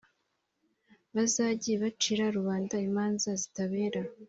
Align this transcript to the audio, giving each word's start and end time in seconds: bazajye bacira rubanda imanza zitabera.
bazajye 1.15 1.73
bacira 1.83 2.25
rubanda 2.35 2.75
imanza 2.87 3.27
zitabera. 3.41 4.01